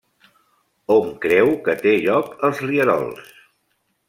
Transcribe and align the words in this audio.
Hom 0.95 1.11
creu 1.25 1.53
que 1.67 1.75
té 1.83 1.93
lloc 2.07 2.35
als 2.49 2.63
rierols. 2.67 3.31